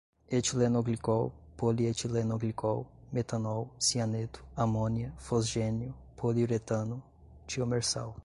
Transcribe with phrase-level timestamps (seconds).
[0.37, 1.23] etilenoglicol,
[1.59, 2.79] polietilenoglicol,
[3.15, 6.97] metanol, cianeto, amônia, fosgênio, poliuretano,
[7.47, 8.11] tiomersal